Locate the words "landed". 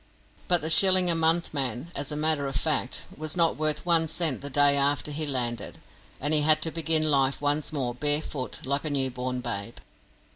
5.27-5.77